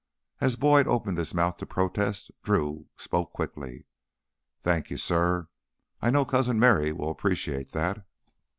As 0.39 0.55
Boyd 0.55 0.87
opened 0.87 1.19
his 1.19 1.31
mouth 1.35 1.57
to 1.57 1.65
protest, 1.67 2.31
Drew 2.41 2.87
spoke 2.97 3.33
quickly: 3.33 3.85
"Thank 4.59 4.89
you, 4.89 4.97
suh. 4.97 5.43
I 6.01 6.09
know 6.09 6.25
Cousin 6.25 6.57
Merry 6.59 6.91
will 6.91 7.11
appreciate 7.11 7.71
that." 7.73 8.03